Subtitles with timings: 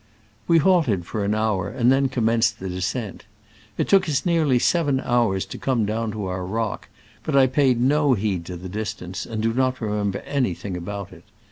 [0.47, 3.25] We halted for an hour, and then com menced the descent.
[3.77, 6.87] It took us nearly seven hours to come down to our rock,
[7.23, 11.23] but I paid no heed to the distance, and do not remember anything about it.